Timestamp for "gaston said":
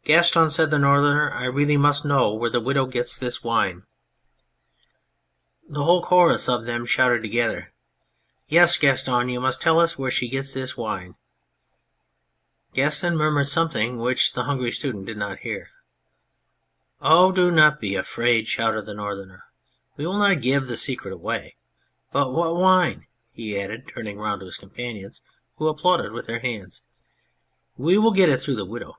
0.04-0.70